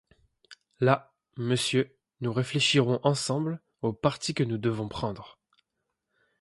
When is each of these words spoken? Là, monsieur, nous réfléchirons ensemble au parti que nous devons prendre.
Là, 0.79 1.13
monsieur, 1.37 1.95
nous 2.21 2.33
réfléchirons 2.33 2.99
ensemble 3.03 3.61
au 3.83 3.93
parti 3.93 4.33
que 4.33 4.41
nous 4.43 4.57
devons 4.57 4.87
prendre. 4.89 5.37